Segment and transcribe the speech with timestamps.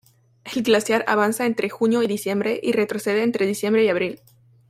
[0.55, 4.19] El glaciar avanza entre junio y diciembre y retrocede entre diciembre y abril.